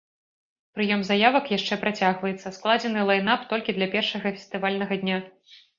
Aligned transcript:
Прыём 0.77 1.03
заявак 1.09 1.45
яшчэ 1.57 1.73
працягваецца, 1.85 2.55
складзены 2.59 3.07
лайн-ап 3.11 3.41
толькі 3.53 3.71
для 3.81 3.87
першага 3.95 4.27
фестывальнага 4.41 4.93
дня. 5.07 5.17